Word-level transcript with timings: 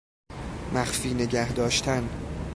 مخفی 0.73 1.13
نگهداشتن 1.13 2.09